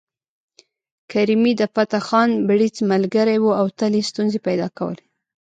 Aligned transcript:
کرمي 1.11 1.53
د 1.57 1.61
فتح 1.73 2.01
خان 2.07 2.29
بړيڅ 2.47 2.75
ملګری 2.91 3.37
و 3.41 3.45
او 3.59 3.65
تل 3.77 3.93
یې 3.99 4.03
ستونزې 4.09 4.39
پيدا 4.47 4.67
کولې 4.77 5.03